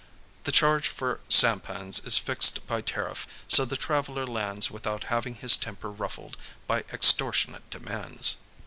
[0.45, 5.55] The charge for sampans is fixed by tariff, so the traveller lands without having his
[5.55, 8.37] temper ruffled by extortionate demands.